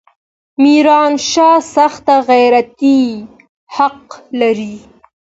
[0.61, 3.01] ميرانشاه سخت غيرتي
[3.75, 4.07] خلق
[4.39, 4.75] لري.